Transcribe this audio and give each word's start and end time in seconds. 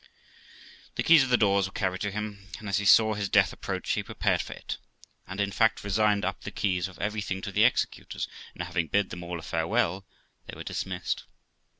The 0.95 1.03
keys 1.03 1.21
of 1.21 1.29
the 1.29 1.37
doors 1.37 1.67
were 1.67 1.73
carried 1.73 2.01
to 2.01 2.09
him, 2.09 2.47
and 2.57 2.67
as 2.67 2.77
he 2.79 2.85
saw 2.85 3.13
his 3.13 3.29
death 3.29 3.53
approach, 3.53 3.91
he 3.91 4.01
prepared 4.01 4.41
for 4.41 4.53
it, 4.53 4.79
and, 5.27 5.39
in 5.39 5.51
fact, 5.51 5.83
resigned 5.83 6.25
up 6.25 6.41
the 6.41 6.49
keys 6.49 6.87
of 6.87 6.97
every 6.97 7.21
thing 7.21 7.39
to 7.43 7.51
the 7.51 7.65
executors, 7.65 8.27
and, 8.55 8.63
having 8.63 8.87
bid 8.87 9.11
them 9.11 9.21
all 9.21 9.37
a 9.37 9.43
farewell, 9.43 10.07
they 10.47 10.55
were 10.57 10.63
dismissed. 10.63 11.25